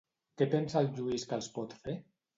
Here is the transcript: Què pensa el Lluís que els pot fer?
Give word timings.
Què 0.41 0.47
pensa 0.53 0.81
el 0.81 0.89
Lluís 1.01 1.27
que 1.29 1.39
els 1.41 1.53
pot 1.59 1.77
fer? 1.85 1.99